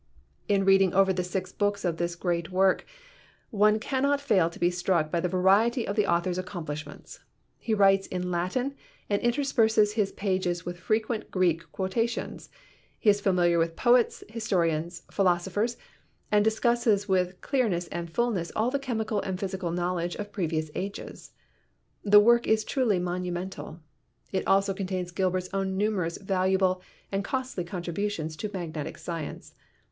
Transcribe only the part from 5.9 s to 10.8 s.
the author's accomplishments. He writes in Latin and intersperses his pages with